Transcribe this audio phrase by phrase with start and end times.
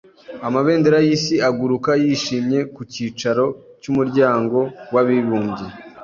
[0.47, 3.45] Amabendera yisi aguruka yishimye ku cyicaro
[3.81, 4.57] cy’umuryango
[4.93, 5.65] w’abibumbye.